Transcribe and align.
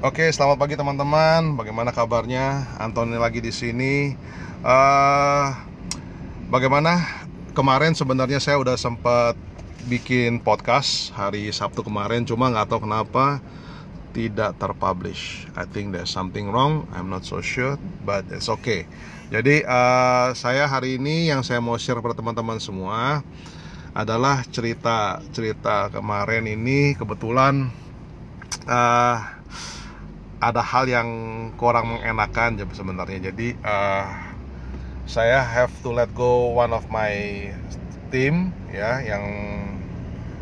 Oke, 0.00 0.32
selamat 0.32 0.56
pagi 0.56 0.80
teman-teman. 0.80 1.60
Bagaimana 1.60 1.92
kabarnya? 1.92 2.64
Antoni 2.80 3.20
lagi 3.20 3.44
di 3.44 3.52
sini. 3.52 4.16
Uh, 4.64 5.52
bagaimana 6.48 7.04
kemarin 7.52 7.92
sebenarnya 7.92 8.40
saya 8.40 8.56
udah 8.56 8.80
sempat 8.80 9.36
bikin 9.92 10.40
podcast 10.40 11.12
hari 11.12 11.52
Sabtu 11.52 11.84
kemarin, 11.84 12.24
cuma 12.24 12.48
nggak 12.48 12.72
tahu 12.72 12.88
kenapa 12.88 13.44
tidak 14.16 14.56
terpublish. 14.56 15.44
I 15.52 15.68
think 15.68 15.92
there's 15.92 16.08
something 16.08 16.48
wrong. 16.48 16.88
I'm 16.96 17.12
not 17.12 17.28
so 17.28 17.44
sure, 17.44 17.76
but 18.00 18.24
it's 18.32 18.48
okay. 18.48 18.88
Jadi 19.28 19.68
uh, 19.68 20.32
saya 20.32 20.64
hari 20.64 20.96
ini 20.96 21.28
yang 21.28 21.44
saya 21.44 21.60
mau 21.60 21.76
share 21.76 22.00
pada 22.00 22.16
teman-teman 22.16 22.56
semua 22.56 23.20
adalah 23.92 24.48
cerita 24.48 25.20
cerita 25.36 25.92
kemarin 25.92 26.48
ini 26.48 26.96
kebetulan 26.96 27.68
uh, 28.64 29.40
ada 30.40 30.64
hal 30.64 30.88
yang 30.88 31.08
kurang 31.60 32.00
mengenakan 32.00 32.56
sebenarnya 32.72 33.30
jadi 33.30 33.48
uh, 33.60 34.08
saya 35.04 35.44
have 35.44 35.72
to 35.84 35.92
let 35.92 36.08
go 36.16 36.56
one 36.56 36.72
of 36.72 36.88
my 36.88 37.12
team 38.08 38.50
ya 38.72 39.04
yang 39.04 39.24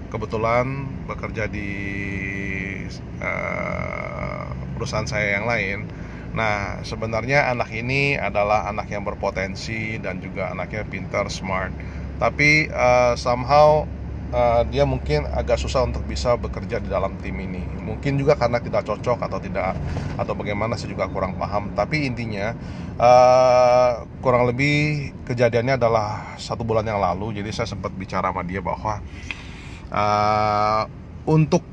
kebetulan 0.09 0.89
bekerja 1.05 1.51
di 1.51 1.71
uh, 3.21 4.47
perusahaan 4.79 5.05
saya 5.05 5.43
yang 5.43 5.47
lain 5.51 5.79
Nah, 6.29 6.85
sebenarnya 6.85 7.49
anak 7.49 7.73
ini 7.73 8.15
adalah 8.21 8.69
anak 8.69 8.93
yang 8.93 9.03
berpotensi 9.03 9.97
dan 9.99 10.21
juga 10.21 10.53
anaknya 10.53 10.85
pintar, 10.85 11.33
smart. 11.33 11.73
Tapi 12.21 12.69
uh, 12.69 13.17
somehow 13.17 13.87
uh, 14.33 14.63
dia 14.69 14.85
mungkin 14.85 15.25
agak 15.29 15.61
susah 15.61 15.85
untuk 15.85 16.05
bisa 16.05 16.37
bekerja 16.37 16.81
di 16.81 16.89
dalam 16.89 17.17
tim 17.21 17.37
ini. 17.39 17.63
Mungkin 17.81 18.21
juga 18.21 18.37
karena 18.37 18.61
tidak 18.61 18.85
cocok 18.85 19.19
atau 19.25 19.39
tidak 19.41 19.77
atau 20.17 20.33
bagaimana 20.37 20.77
saya 20.77 20.93
juga 20.93 21.09
kurang 21.09 21.37
paham. 21.37 21.73
Tapi 21.73 22.09
intinya 22.09 22.53
uh, 23.01 24.05
kurang 24.21 24.49
lebih 24.49 25.11
kejadiannya 25.29 25.81
adalah 25.81 26.37
satu 26.37 26.63
bulan 26.65 26.85
yang 26.85 27.01
lalu. 27.01 27.41
Jadi 27.41 27.51
saya 27.53 27.69
sempat 27.69 27.93
bicara 27.97 28.31
sama 28.31 28.45
dia 28.45 28.61
bahwa 28.61 29.01
uh, 29.93 30.83
untuk 31.29 31.65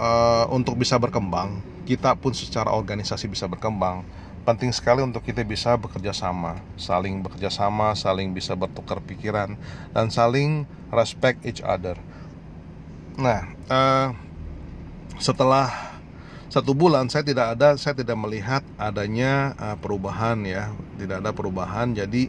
uh, 0.00 0.46
untuk 0.52 0.76
bisa 0.80 0.96
berkembang, 1.00 1.60
kita 1.84 2.16
pun 2.16 2.32
secara 2.32 2.72
organisasi 2.72 3.28
bisa 3.28 3.44
berkembang 3.48 4.04
penting 4.44 4.70
sekali 4.70 5.00
untuk 5.00 5.24
kita 5.24 5.40
bisa 5.42 5.74
bekerja 5.80 6.12
sama, 6.12 6.60
saling 6.76 7.24
bekerja 7.24 7.48
sama, 7.48 7.96
saling 7.96 8.36
bisa 8.36 8.52
bertukar 8.52 9.00
pikiran 9.00 9.56
dan 9.96 10.06
saling 10.12 10.68
respect 10.92 11.42
each 11.48 11.64
other. 11.64 11.96
Nah, 13.16 13.48
uh, 13.72 14.12
setelah 15.16 15.96
satu 16.52 16.76
bulan 16.76 17.08
saya 17.08 17.24
tidak 17.24 17.56
ada, 17.58 17.74
saya 17.80 17.96
tidak 17.96 18.14
melihat 18.20 18.62
adanya 18.76 19.56
uh, 19.56 19.76
perubahan 19.80 20.44
ya, 20.44 20.70
tidak 21.00 21.24
ada 21.24 21.32
perubahan. 21.32 21.96
Jadi 21.96 22.28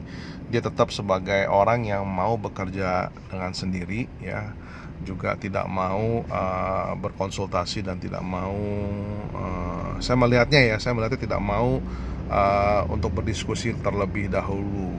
dia 0.50 0.62
tetap 0.64 0.96
sebagai 0.96 1.52
orang 1.52 1.84
yang 1.84 2.08
mau 2.08 2.40
bekerja 2.40 3.12
dengan 3.28 3.52
sendiri 3.52 4.08
ya 4.24 4.56
juga 5.04 5.36
tidak 5.36 5.68
mau 5.68 6.24
uh, 6.26 6.94
berkonsultasi 6.96 7.84
dan 7.84 8.00
tidak 8.00 8.24
mau 8.24 8.56
uh, 9.36 10.00
saya 10.00 10.16
melihatnya 10.16 10.76
ya 10.76 10.76
saya 10.80 10.96
melihatnya 10.96 11.28
tidak 11.28 11.42
mau 11.44 11.84
uh, 12.32 12.82
untuk 12.88 13.12
berdiskusi 13.20 13.76
terlebih 13.84 14.32
dahulu. 14.32 14.96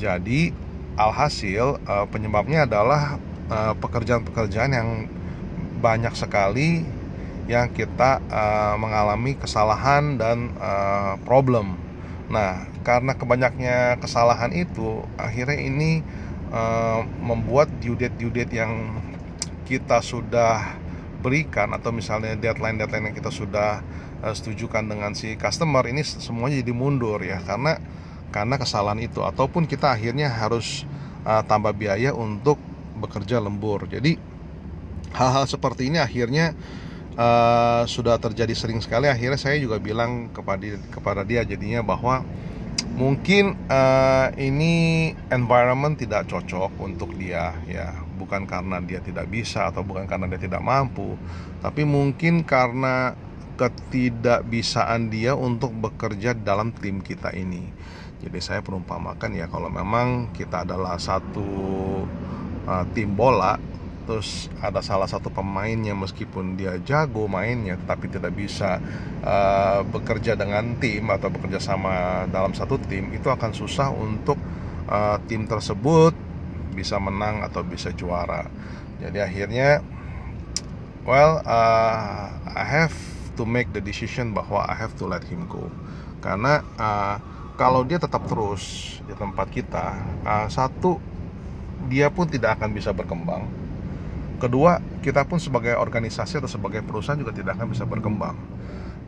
Jadi 0.00 0.50
alhasil 0.96 1.78
uh, 1.84 2.06
penyebabnya 2.08 2.64
adalah 2.64 3.18
pekerjaan-pekerjaan 3.84 4.72
uh, 4.72 4.76
yang 4.80 4.90
banyak 5.84 6.16
sekali 6.16 6.80
yang 7.44 7.68
kita 7.68 8.24
uh, 8.32 8.74
mengalami 8.80 9.36
kesalahan 9.36 10.16
dan 10.16 10.56
uh, 10.56 11.20
problem. 11.28 11.76
Nah 12.32 12.64
karena 12.80 13.12
kebanyaknya 13.12 14.00
kesalahan 14.00 14.52
itu 14.56 15.04
akhirnya 15.20 15.60
ini 15.60 16.00
uh, 16.52 17.04
membuat 17.20 17.68
due 17.84 17.96
date 17.96 18.16
due 18.16 18.32
date 18.32 18.52
yang 18.56 18.96
kita 19.64 20.04
sudah 20.04 20.76
berikan 21.24 21.72
atau 21.72 21.88
misalnya 21.88 22.36
deadline-deadline 22.36 23.10
yang 23.10 23.16
kita 23.16 23.32
sudah 23.32 23.80
uh, 24.20 24.34
setujukan 24.36 24.84
dengan 24.84 25.16
si 25.16 25.40
customer 25.40 25.84
ini 25.88 26.04
semuanya 26.04 26.60
jadi 26.60 26.72
mundur 26.76 27.16
ya 27.24 27.40
karena 27.40 27.80
karena 28.28 28.60
kesalahan 28.60 29.00
itu 29.00 29.24
ataupun 29.24 29.64
kita 29.64 29.94
akhirnya 29.94 30.28
harus 30.28 30.84
uh, 31.24 31.40
tambah 31.46 31.72
biaya 31.72 32.12
untuk 32.12 32.60
bekerja 32.98 33.38
lembur. 33.38 33.86
Jadi 33.86 34.18
hal-hal 35.14 35.46
seperti 35.46 35.88
ini 35.88 36.02
akhirnya 36.02 36.52
uh, 37.14 37.86
sudah 37.86 38.18
terjadi 38.18 38.54
sering 38.54 38.82
sekali. 38.82 39.06
Akhirnya 39.06 39.38
saya 39.38 39.58
juga 39.58 39.78
bilang 39.78 40.30
kepada 40.30 40.78
kepada 40.90 41.22
dia 41.22 41.46
jadinya 41.46 41.80
bahwa 41.86 42.26
mungkin 42.94 43.56
uh, 43.66 44.28
ini 44.36 45.10
environment 45.32 45.96
tidak 45.98 46.28
cocok 46.28 46.76
untuk 46.78 47.16
dia 47.16 47.56
ya 47.66 47.96
bukan 48.14 48.46
karena 48.46 48.78
dia 48.80 49.02
tidak 49.02 49.26
bisa 49.28 49.68
atau 49.68 49.82
bukan 49.82 50.06
karena 50.06 50.30
dia 50.30 50.40
tidak 50.40 50.62
mampu, 50.62 51.18
tapi 51.60 51.82
mungkin 51.82 52.46
karena 52.46 53.18
ketidakbisaan 53.54 55.10
dia 55.10 55.38
untuk 55.38 55.74
bekerja 55.74 56.34
dalam 56.34 56.74
tim 56.74 57.02
kita 57.02 57.30
ini. 57.34 57.70
Jadi 58.24 58.38
saya 58.40 58.60
perumpamakan 58.64 59.36
ya 59.36 59.46
kalau 59.46 59.68
memang 59.68 60.32
kita 60.32 60.64
adalah 60.64 60.96
satu 60.96 61.48
uh, 62.64 62.84
tim 62.96 63.12
bola, 63.12 63.60
terus 64.04 64.52
ada 64.60 64.84
salah 64.84 65.08
satu 65.08 65.32
pemainnya 65.32 65.96
meskipun 65.96 66.60
dia 66.60 66.76
jago 66.84 67.24
mainnya 67.24 67.80
tapi 67.88 68.12
tidak 68.12 68.36
bisa 68.36 68.78
uh, 69.24 69.80
bekerja 69.88 70.36
dengan 70.36 70.76
tim 70.76 71.08
atau 71.08 71.32
bekerja 71.32 71.58
sama 71.58 72.24
dalam 72.28 72.52
satu 72.52 72.76
tim 72.76 73.10
itu 73.16 73.26
akan 73.32 73.50
susah 73.56 73.88
untuk 73.90 74.36
uh, 74.88 75.16
tim 75.24 75.48
tersebut 75.48 76.12
bisa 76.76 77.00
menang 77.00 77.40
atau 77.46 77.62
bisa 77.62 77.94
juara. 77.94 78.50
Jadi 79.00 79.18
akhirnya 79.22 79.80
well 81.08 81.40
uh, 81.44 82.28
I 82.44 82.64
have 82.64 82.94
to 83.40 83.48
make 83.48 83.72
the 83.72 83.80
decision 83.80 84.36
bahwa 84.36 84.62
I 84.68 84.76
have 84.76 84.92
to 85.00 85.08
let 85.08 85.24
him 85.26 85.48
go. 85.48 85.72
Karena 86.20 86.60
uh, 86.76 87.16
kalau 87.56 87.86
dia 87.86 87.96
tetap 87.96 88.26
terus 88.28 88.96
di 89.06 89.14
tempat 89.16 89.48
kita 89.48 89.96
uh, 90.26 90.46
satu 90.50 90.98
dia 91.86 92.08
pun 92.08 92.24
tidak 92.24 92.60
akan 92.60 92.72
bisa 92.72 92.90
berkembang 92.90 93.63
kedua 94.44 94.78
kita 95.00 95.24
pun 95.24 95.40
sebagai 95.40 95.74
organisasi 95.80 96.44
atau 96.44 96.50
sebagai 96.50 96.84
perusahaan 96.84 97.16
juga 97.16 97.32
tidak 97.32 97.56
akan 97.56 97.68
bisa 97.72 97.88
berkembang. 97.88 98.36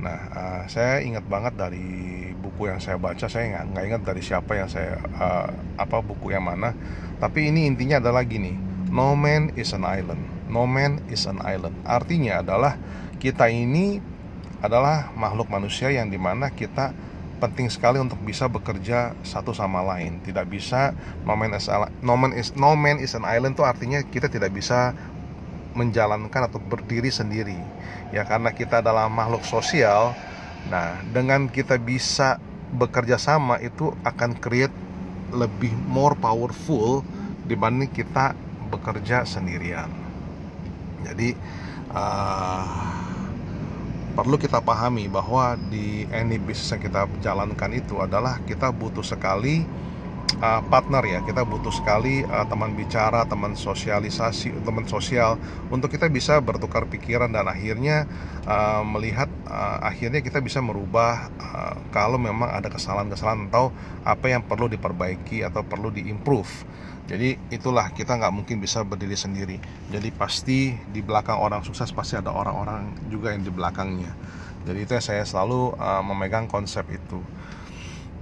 Nah 0.00 0.18
uh, 0.32 0.62
saya 0.68 1.04
ingat 1.04 1.24
banget 1.28 1.56
dari 1.56 1.86
buku 2.36 2.68
yang 2.72 2.80
saya 2.80 2.96
baca 2.96 3.28
saya 3.28 3.64
nggak 3.68 3.84
ingat 3.84 4.02
dari 4.04 4.22
siapa 4.24 4.56
yang 4.56 4.68
saya 4.68 4.96
uh, 5.20 5.48
apa 5.76 6.00
buku 6.00 6.32
yang 6.32 6.44
mana. 6.44 6.72
Tapi 7.20 7.52
ini 7.52 7.68
intinya 7.68 8.00
adalah 8.00 8.24
gini 8.24 8.56
no 8.88 9.12
man 9.12 9.52
is 9.60 9.76
an 9.76 9.84
island. 9.84 10.20
No 10.48 10.64
man 10.64 11.04
is 11.12 11.28
an 11.28 11.42
island. 11.44 11.76
Artinya 11.84 12.40
adalah 12.40 12.78
kita 13.20 13.52
ini 13.52 14.00
adalah 14.64 15.12
makhluk 15.12 15.52
manusia 15.52 15.92
yang 15.92 16.08
di 16.08 16.16
mana 16.16 16.48
kita 16.48 16.96
penting 17.36 17.68
sekali 17.68 18.00
untuk 18.00 18.16
bisa 18.24 18.48
bekerja 18.48 19.12
satu 19.20 19.52
sama 19.52 19.84
lain. 19.84 20.24
Tidak 20.24 20.46
bisa 20.48 20.96
no 21.28 21.36
man 21.36 21.52
is 21.52 21.68
no 22.00 22.14
man 22.16 22.32
is 22.32 22.48
no 22.56 22.72
man 22.72 22.96
is 22.96 23.12
an 23.12 23.28
island 23.28 23.58
itu 23.58 23.64
artinya 23.64 24.00
kita 24.00 24.32
tidak 24.32 24.56
bisa 24.56 24.96
menjalankan 25.76 26.48
atau 26.48 26.56
berdiri 26.58 27.12
sendiri 27.12 27.60
ya 28.10 28.24
karena 28.24 28.50
kita 28.50 28.80
adalah 28.80 29.06
makhluk 29.12 29.44
sosial 29.44 30.16
Nah, 30.66 30.98
dengan 31.14 31.46
kita 31.46 31.78
bisa 31.78 32.42
bekerja 32.74 33.16
sama 33.16 33.62
itu 33.62 33.94
akan 34.02 34.34
create 34.42 34.74
lebih 35.30 35.70
more 35.86 36.18
powerful 36.18 37.06
dibanding 37.46 37.90
kita 37.90 38.34
bekerja 38.66 39.22
sendirian. 39.22 39.86
Jadi 41.06 41.38
uh, 41.94 42.66
perlu 44.18 44.34
kita 44.42 44.58
pahami 44.58 45.06
bahwa 45.06 45.54
di 45.70 46.02
any 46.10 46.42
business 46.42 46.74
yang 46.74 46.82
kita 46.82 47.06
jalankan 47.22 47.70
itu 47.70 48.02
adalah 48.02 48.42
kita 48.42 48.74
butuh 48.74 49.06
sekali 49.06 49.62
uh, 50.42 50.62
partner 50.66 51.02
ya. 51.06 51.18
Kita 51.24 51.46
butuh 51.46 51.72
sekali 51.72 52.22
uh, 52.26 52.44
teman 52.48 52.74
bicara 52.74 53.24
teman 53.24 53.54
sosialisasi 53.54 54.52
teman 54.62 54.84
sosial 54.88 55.40
untuk 55.72 55.92
kita 55.92 56.10
bisa 56.10 56.38
bertukar 56.42 56.86
pikiran 56.90 57.30
dan 57.32 57.46
akhirnya 57.48 58.04
uh, 58.44 58.82
melihat 58.84 59.30
uh, 59.48 59.82
akhirnya 59.86 60.20
kita 60.20 60.42
bisa 60.42 60.60
merubah 60.60 61.30
uh, 61.40 61.74
kalau 61.94 62.20
memang 62.20 62.50
ada 62.50 62.68
kesalahan-kesalahan 62.68 63.48
atau 63.48 63.72
apa 64.02 64.26
yang 64.30 64.42
perlu 64.44 64.70
diperbaiki 64.70 65.46
atau 65.46 65.62
perlu 65.64 65.90
diimprove. 65.90 66.66
Jadi 67.06 67.38
itulah 67.54 67.94
kita 67.94 68.18
nggak 68.18 68.34
mungkin 68.34 68.58
bisa 68.58 68.82
berdiri 68.82 69.14
sendiri. 69.14 69.62
Jadi 69.94 70.10
pasti 70.10 70.74
di 70.74 71.00
belakang 71.06 71.38
orang 71.38 71.62
sukses 71.62 71.94
pasti 71.94 72.18
ada 72.18 72.34
orang-orang 72.34 72.90
juga 73.06 73.30
yang 73.30 73.46
di 73.46 73.54
belakangnya. 73.54 74.10
Jadi 74.66 74.78
itu 74.82 74.98
saya 74.98 75.22
selalu 75.22 75.78
uh, 75.78 76.02
memegang 76.02 76.50
konsep 76.50 76.82
itu 76.90 77.22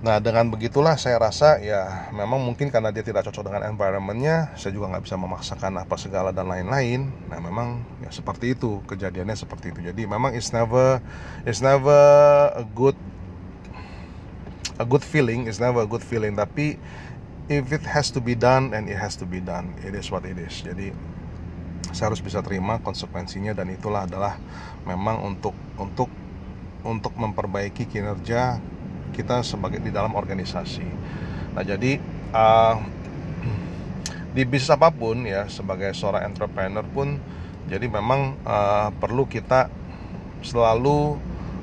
Nah 0.04 0.20
dengan 0.20 0.52
begitulah 0.52 1.00
saya 1.00 1.16
rasa 1.16 1.56
ya 1.64 2.12
memang 2.12 2.36
mungkin 2.36 2.68
karena 2.68 2.92
dia 2.92 3.00
tidak 3.00 3.24
cocok 3.24 3.48
dengan 3.48 3.72
environmentnya 3.72 4.52
Saya 4.52 4.76
juga 4.76 4.92
nggak 4.92 5.08
bisa 5.08 5.16
memaksakan 5.16 5.80
apa 5.80 5.96
segala 5.96 6.28
dan 6.28 6.44
lain-lain. 6.44 7.08
Nah 7.32 7.40
memang 7.40 7.80
ya 8.04 8.12
seperti 8.12 8.52
itu 8.52 8.84
kejadiannya 8.84 9.32
seperti 9.32 9.72
itu. 9.72 9.80
Jadi 9.80 10.04
memang 10.04 10.36
it's 10.36 10.52
never 10.52 11.00
it's 11.48 11.64
never 11.64 11.96
a 12.52 12.68
good 12.76 13.00
a 14.76 14.84
good 14.84 15.00
feeling 15.00 15.48
It's 15.48 15.56
never 15.56 15.80
a 15.80 15.88
good 15.88 16.04
feeling. 16.04 16.36
Tapi 16.36 16.76
if 17.48 17.72
it 17.72 17.88
has 17.88 18.12
to 18.12 18.20
be 18.20 18.36
done 18.36 18.76
and 18.76 18.92
it 18.92 19.00
has 19.00 19.16
to 19.16 19.24
be 19.24 19.40
done. 19.40 19.72
It 19.80 19.96
is 19.96 20.12
what 20.12 20.28
it 20.28 20.36
is. 20.36 20.60
Jadi 20.60 20.92
saya 21.96 22.12
harus 22.12 22.20
bisa 22.20 22.44
terima 22.44 22.76
konsekuensinya 22.84 23.56
dan 23.56 23.72
itulah 23.72 24.04
adalah 24.04 24.36
memang 24.84 25.24
untuk 25.24 25.56
untuk 25.80 26.12
untuk 26.84 27.16
memperbaiki 27.16 27.88
kinerja 27.88 28.60
kita 29.14 29.46
sebagai 29.46 29.78
di 29.78 29.94
dalam 29.94 30.18
organisasi. 30.18 30.86
Nah, 31.54 31.62
jadi 31.62 32.02
uh, 32.34 32.74
di 34.34 34.42
bisnis 34.42 34.74
apa 34.74 34.90
pun 34.90 35.22
ya 35.22 35.46
sebagai 35.46 35.94
seorang 35.94 36.26
entrepreneur 36.26 36.82
pun 36.82 37.22
jadi 37.70 37.86
memang 37.88 38.36
uh, 38.44 38.90
perlu 38.98 39.24
kita 39.24 39.70
selalu 40.44 41.16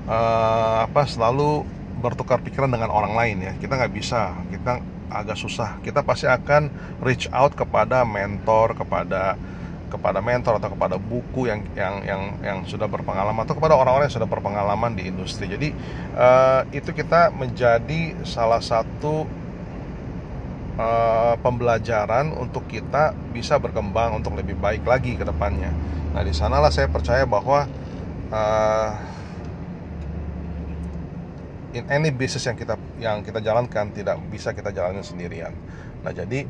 uh, 0.10 0.88
apa 0.90 1.06
selalu 1.06 1.68
bertukar 2.02 2.42
pikiran 2.42 2.72
dengan 2.72 2.90
orang 2.90 3.14
lain 3.14 3.38
ya 3.46 3.54
kita 3.62 3.78
nggak 3.78 3.94
bisa 3.94 4.34
kita 4.50 4.82
agak 5.12 5.38
susah 5.38 5.78
kita 5.86 6.02
pasti 6.02 6.26
akan 6.26 6.72
reach 7.06 7.30
out 7.30 7.54
kepada 7.54 8.02
mentor 8.02 8.74
kepada 8.74 9.38
kepada 9.92 10.24
mentor 10.24 10.64
atau 10.64 10.72
kepada 10.72 10.96
buku 10.96 11.52
yang 11.52 11.60
yang 11.76 11.96
yang 12.08 12.22
yang 12.40 12.58
sudah 12.64 12.88
berpengalaman 12.88 13.44
atau 13.44 13.60
kepada 13.60 13.76
orang-orang 13.76 14.08
yang 14.08 14.16
sudah 14.16 14.30
berpengalaman 14.32 14.96
di 14.96 15.12
industri. 15.12 15.52
Jadi 15.52 15.76
uh, 16.16 16.64
itu 16.72 16.96
kita 16.96 17.36
menjadi 17.36 18.16
salah 18.24 18.64
satu 18.64 19.28
uh, 20.80 21.36
pembelajaran 21.44 22.32
untuk 22.40 22.66
kita 22.72 23.12
bisa 23.36 23.60
berkembang 23.60 24.16
untuk 24.16 24.40
lebih 24.40 24.56
baik 24.56 24.88
lagi 24.88 25.20
ke 25.20 25.28
depannya. 25.28 25.76
Nah 26.16 26.24
di 26.24 26.32
sanalah 26.32 26.72
saya 26.72 26.88
percaya 26.88 27.28
bahwa 27.28 27.68
uh, 28.32 28.90
in 31.72 31.88
any 31.88 32.12
business 32.12 32.48
yang 32.48 32.58
kita 32.60 32.76
yang 33.00 33.24
kita 33.24 33.40
jalankan 33.40 33.92
tidak 33.92 34.20
bisa 34.28 34.52
kita 34.52 34.72
jalankan 34.72 35.04
sendirian. 35.04 35.56
Nah 36.04 36.12
jadi, 36.12 36.48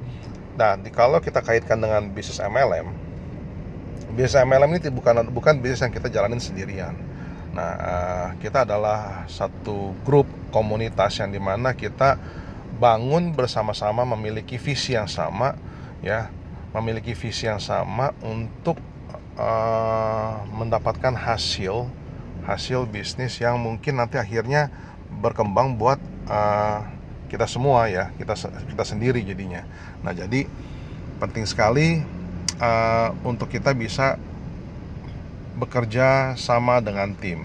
nah 0.57 0.77
kalau 0.89 1.21
kita 1.21 1.43
kaitkan 1.43 1.77
dengan 1.77 2.09
bisnis 2.09 2.41
MLM, 2.41 2.89
bisnis 4.13 4.37
MLM 4.37 4.71
ini 4.77 4.89
bukan 4.89 5.27
bukan 5.29 5.61
bisnis 5.61 5.81
yang 5.85 5.93
kita 5.93 6.07
jalanin 6.09 6.41
sendirian. 6.41 6.97
Nah, 7.51 7.71
eh, 7.75 8.27
kita 8.39 8.63
adalah 8.63 9.27
satu 9.27 9.91
grup 10.07 10.27
komunitas 10.55 11.19
yang 11.19 11.35
di 11.35 11.39
mana 11.39 11.75
kita 11.75 12.15
bangun 12.79 13.35
bersama-sama 13.35 14.07
memiliki 14.17 14.55
visi 14.55 14.95
yang 14.95 15.05
sama, 15.05 15.53
ya, 16.01 16.31
memiliki 16.73 17.13
visi 17.13 17.45
yang 17.45 17.61
sama 17.61 18.15
untuk 18.23 18.79
uh, 19.37 20.41
mendapatkan 20.49 21.13
hasil 21.13 21.85
hasil 22.41 22.89
bisnis 22.89 23.37
yang 23.37 23.61
mungkin 23.61 24.01
nanti 24.01 24.17
akhirnya 24.17 24.73
berkembang 25.21 25.77
buat 25.77 26.01
uh, 26.25 26.81
kita 27.29 27.45
semua 27.45 27.85
ya, 27.85 28.09
kita 28.17 28.33
kita 28.47 28.83
sendiri 28.87 29.21
jadinya. 29.21 29.61
Nah, 30.01 30.15
jadi 30.15 30.49
penting 31.21 31.45
sekali 31.45 32.01
uh, 32.61 33.09
untuk 33.25 33.49
kita 33.49 33.73
bisa 33.73 34.21
bekerja 35.57 36.37
sama 36.37 36.79
dengan 36.79 37.11
tim. 37.17 37.43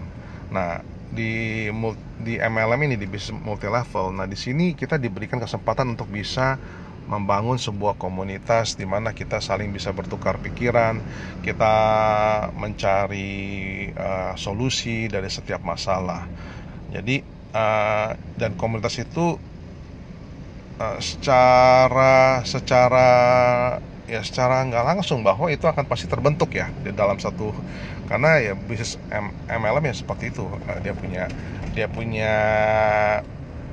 Nah, 0.53 0.85
di 1.11 1.67
di 2.21 2.35
MLM 2.37 2.81
ini 2.87 2.97
di 3.01 3.09
bisnis 3.09 3.35
multi 3.41 3.67
level. 3.67 4.13
Nah, 4.13 4.29
di 4.29 4.37
sini 4.37 4.77
kita 4.77 5.01
diberikan 5.01 5.41
kesempatan 5.41 5.97
untuk 5.97 6.13
bisa 6.13 6.61
membangun 7.07 7.55
sebuah 7.55 7.95
komunitas 7.95 8.75
di 8.75 8.83
mana 8.83 9.15
kita 9.15 9.39
saling 9.39 9.71
bisa 9.71 9.95
bertukar 9.95 10.43
pikiran, 10.43 10.99
kita 11.47 11.75
mencari 12.59 13.91
uh, 13.95 14.35
solusi 14.35 15.07
dari 15.07 15.31
setiap 15.31 15.63
masalah. 15.63 16.27
Jadi 16.91 17.23
uh, 17.55 18.11
dan 18.35 18.59
komunitas 18.59 18.99
itu 18.99 19.39
uh, 20.83 20.99
secara 20.99 22.43
secara 22.43 23.09
ya 24.07 24.23
secara 24.23 24.63
nggak 24.67 24.85
langsung 24.87 25.27
bahwa 25.27 25.51
itu 25.51 25.67
akan 25.67 25.85
pasti 25.87 26.07
terbentuk 26.07 26.55
ya 26.55 26.71
di 26.83 26.95
dalam 26.95 27.19
satu 27.19 27.51
karena 28.07 28.39
ya 28.39 28.53
bisnis 28.55 28.95
MLM 29.51 29.85
ya 29.91 29.95
seperti 29.95 30.31
itu 30.31 30.47
eh, 30.71 30.79
dia 30.83 30.95
punya 30.95 31.25
dia 31.75 31.87
punya 31.91 32.33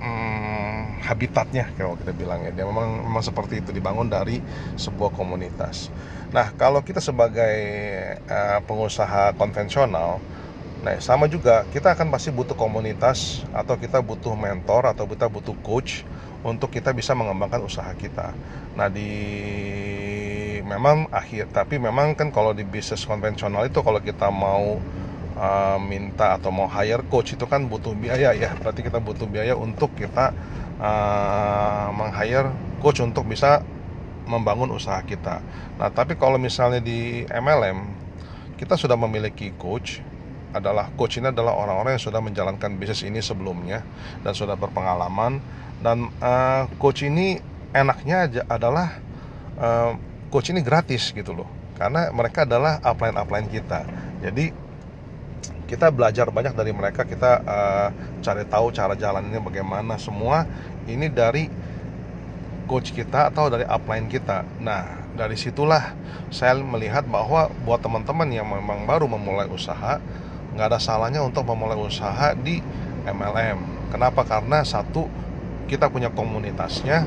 hmm, 0.01 1.05
habitatnya 1.05 1.69
kalau 1.77 1.93
kita 2.01 2.11
bilang 2.17 2.41
ya 2.43 2.51
dia 2.51 2.65
memang 2.65 3.05
memang 3.05 3.23
seperti 3.23 3.61
itu 3.61 3.69
dibangun 3.69 4.09
dari 4.09 4.41
sebuah 4.75 5.13
komunitas. 5.13 5.93
Nah 6.33 6.49
kalau 6.57 6.81
kita 6.81 6.97
sebagai 6.97 7.55
uh, 8.25 8.59
pengusaha 8.65 9.37
konvensional 9.37 10.17
Nah, 10.83 10.99
sama 10.99 11.31
juga 11.31 11.63
kita 11.71 11.95
akan 11.95 12.11
pasti 12.11 12.27
butuh 12.27 12.59
komunitas 12.59 13.47
atau 13.55 13.79
kita 13.79 14.03
butuh 14.03 14.35
mentor 14.35 14.91
atau 14.91 15.07
kita 15.07 15.31
butuh 15.31 15.55
coach 15.63 16.03
untuk 16.43 16.75
kita 16.75 16.91
bisa 16.91 17.15
mengembangkan 17.15 17.63
usaha 17.63 17.87
kita. 17.95 18.35
Nah, 18.75 18.91
di 18.91 19.07
memang 20.63 21.11
akhir 21.11 21.51
tapi 21.51 21.77
memang 21.77 22.15
kan 22.15 22.31
kalau 22.31 22.55
di 22.55 22.63
bisnis 22.63 23.03
konvensional 23.03 23.67
itu 23.67 23.83
kalau 23.83 23.99
kita 23.99 24.31
mau 24.31 24.79
uh, 25.37 25.77
minta 25.77 26.39
atau 26.39 26.49
mau 26.49 26.65
hire 26.71 27.03
coach 27.11 27.35
itu 27.35 27.45
kan 27.45 27.67
butuh 27.67 27.93
biaya 27.93 28.33
ya. 28.33 28.55
Berarti 28.57 28.81
kita 28.81 29.03
butuh 29.03 29.27
biaya 29.27 29.53
untuk 29.53 29.93
kita 29.93 30.31
uh, 30.79 31.87
meng-hire 31.93 32.49
coach 32.81 33.03
untuk 33.03 33.27
bisa 33.27 33.61
membangun 34.23 34.71
usaha 34.71 35.03
kita. 35.03 35.43
Nah 35.77 35.89
tapi 35.91 36.15
kalau 36.15 36.39
misalnya 36.39 36.79
di 36.79 37.27
MLM 37.27 37.83
kita 38.55 38.79
sudah 38.79 38.95
memiliki 38.95 39.51
coach 39.59 39.99
adalah 40.53 40.93
coach 40.93 41.17
ini 41.17 41.33
adalah 41.33 41.57
orang-orang 41.57 41.97
yang 41.97 42.05
sudah 42.05 42.21
menjalankan 42.21 42.77
bisnis 42.77 43.01
ini 43.03 43.19
sebelumnya 43.19 43.81
dan 44.21 44.37
sudah 44.37 44.53
berpengalaman 44.53 45.41
dan 45.81 46.13
uh, 46.21 46.69
coach 46.77 47.01
ini 47.03 47.41
enaknya 47.73 48.29
adalah 48.45 49.01
uh, 49.57 49.97
coach 50.33 50.49
ini 50.49 50.65
gratis 50.65 51.13
gitu 51.13 51.29
loh. 51.29 51.45
Karena 51.77 52.09
mereka 52.09 52.49
adalah 52.49 52.81
upline 52.81 53.13
upline 53.13 53.45
kita. 53.45 53.85
Jadi 54.25 54.49
kita 55.69 55.93
belajar 55.93 56.33
banyak 56.33 56.57
dari 56.57 56.73
mereka. 56.73 57.05
Kita 57.05 57.31
uh, 57.45 57.87
cari 58.25 58.41
tahu 58.49 58.73
cara 58.73 58.97
jalannya 58.97 59.37
bagaimana. 59.37 60.01
Semua 60.01 60.41
ini 60.89 61.05
dari 61.13 61.45
coach 62.65 62.89
kita 62.97 63.29
atau 63.29 63.53
dari 63.53 63.69
upline 63.69 64.09
kita. 64.09 64.41
Nah 64.57 65.05
dari 65.13 65.37
situlah 65.37 65.93
saya 66.33 66.57
melihat 66.57 67.05
bahwa 67.05 67.45
buat 67.61 67.85
teman-teman 67.85 68.25
yang 68.33 68.49
memang 68.49 68.89
baru 68.89 69.05
memulai 69.05 69.45
usaha 69.45 70.01
nggak 70.57 70.67
ada 70.73 70.81
salahnya 70.81 71.21
untuk 71.21 71.45
memulai 71.45 71.77
usaha 71.77 72.33
di 72.33 72.57
MLM 73.05 73.89
kenapa? 73.93 74.25
Karena 74.25 74.65
satu 74.65 75.05
kita 75.69 75.93
punya 75.93 76.09
komunitasnya 76.09 77.05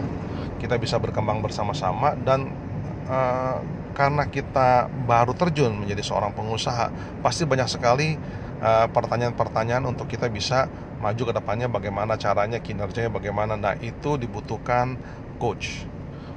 kita 0.62 0.78
bisa 0.78 0.97
berkembang 1.02 1.42
bersama-sama 1.42 2.14
dan 2.23 2.65
uh, 3.06 3.58
karena 3.96 4.28
kita 4.28 4.92
baru 5.08 5.32
terjun 5.32 5.72
menjadi 5.72 6.04
seorang 6.04 6.36
pengusaha, 6.36 6.92
pasti 7.25 7.48
banyak 7.48 7.68
sekali 7.70 8.18
pertanyaan 8.56 8.88
pertanyaan-pertanyaan 9.36 9.84
untuk 9.84 10.08
kita 10.08 10.32
bisa 10.32 10.64
maju 10.96 11.22
ke 11.28 11.32
depannya 11.36 11.68
bagaimana 11.68 12.16
caranya, 12.16 12.58
kinerjanya 12.60 13.12
bagaimana. 13.12 13.52
Nah, 13.56 13.76
itu 13.76 14.16
dibutuhkan 14.16 14.96
coach. 15.36 15.84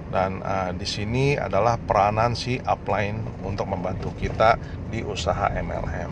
Dan 0.10 0.42
uh, 0.42 0.74
di 0.74 0.90
sini 0.90 1.38
adalah 1.38 1.78
peranan 1.78 2.34
si 2.34 2.58
upline 2.66 3.22
untuk 3.46 3.70
membantu 3.70 4.10
kita 4.18 4.58
di 4.90 5.06
usaha 5.06 5.54
MLM. 5.54 6.12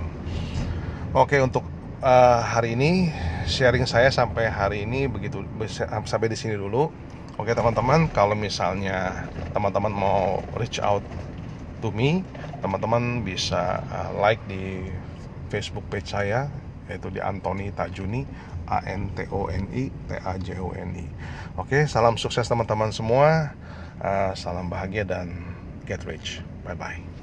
Oke, 1.17 1.41
untuk 1.41 1.65
uh, 2.05 2.39
hari 2.45 2.77
ini 2.77 3.09
sharing 3.49 3.89
saya 3.89 4.13
sampai 4.13 4.53
hari 4.53 4.85
ini 4.85 5.09
begitu 5.09 5.41
sampai 6.05 6.29
di 6.29 6.37
sini 6.37 6.53
dulu. 6.53 7.06
Oke 7.38 7.53
teman-teman, 7.53 8.10
kalau 8.10 8.34
misalnya 8.34 9.29
teman-teman 9.53 9.94
mau 9.94 10.41
reach 10.58 10.82
out 10.82 11.06
to 11.86 11.94
me, 11.94 12.25
teman-teman 12.65 13.22
bisa 13.22 13.77
uh, 13.94 14.10
like 14.17 14.41
di 14.50 14.89
Facebook 15.53 15.86
page 15.94 16.10
saya 16.10 16.50
yaitu 16.89 17.13
di 17.13 17.22
Antoni 17.22 17.70
Tajuni 17.70 18.25
A 18.65 18.82
N 18.89 19.13
T 19.13 19.29
O 19.29 19.53
N 19.53 19.70
I 19.70 19.94
T 19.94 20.10
A 20.17 20.34
J 20.41 20.58
O 20.58 20.74
N 20.74 20.98
I. 20.98 21.06
Oke, 21.62 21.86
salam 21.86 22.17
sukses 22.17 22.50
teman-teman 22.50 22.89
semua. 22.89 23.53
Uh, 24.01 24.34
salam 24.34 24.65
bahagia 24.65 25.06
dan 25.06 25.29
get 25.86 26.01
rich. 26.10 26.41
Bye 26.65 26.74
bye. 26.74 27.16